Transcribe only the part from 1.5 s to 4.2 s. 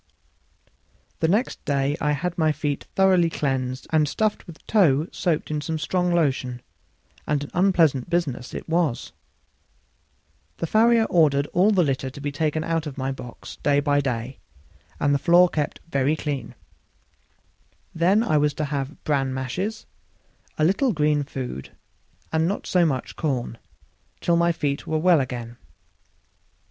day I had my feet thoroughly cleansed and